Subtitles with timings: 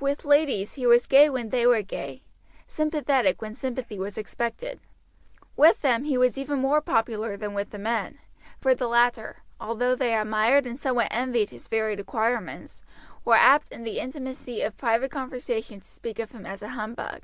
[0.00, 2.24] With ladies he was gay when they were gay,
[2.66, 4.80] sympathetic when sympathy was expected.
[5.56, 8.18] With them he was even more popular than with the men,
[8.60, 12.82] for the latter, although they admired and somewhat envied his varied acquirements,
[13.24, 17.22] were apt in the intimacy of private conversation to speak of him as a humbug.